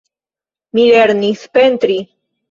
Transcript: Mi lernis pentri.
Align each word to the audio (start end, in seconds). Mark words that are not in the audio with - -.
Mi 0.77 0.85
lernis 0.87 1.43
pentri. 1.57 1.99